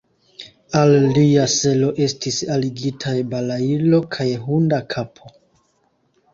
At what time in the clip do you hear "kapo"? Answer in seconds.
4.97-5.35